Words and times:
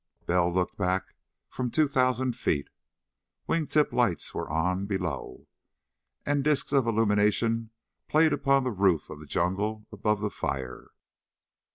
Bell 0.25 0.51
looked 0.51 0.77
back 0.77 1.13
from 1.47 1.69
two 1.69 1.87
thousand 1.87 2.35
feet. 2.35 2.71
Wing 3.45 3.67
tip 3.67 3.93
lights 3.93 4.33
were 4.33 4.49
on, 4.49 4.87
below, 4.87 5.47
and 6.25 6.43
disks 6.43 6.73
of 6.73 6.87
illumination 6.87 7.69
played 8.07 8.33
upon 8.33 8.63
the 8.63 8.71
roof 8.71 9.11
of 9.11 9.19
the 9.19 9.27
jungle 9.27 9.85
above 9.91 10.19
the 10.21 10.31
fire. 10.31 10.89